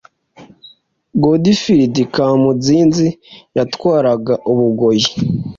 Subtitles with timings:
[1.23, 3.07] Godifridi Kamunzinzi
[3.57, 5.07] yatwaraga Ubugoyi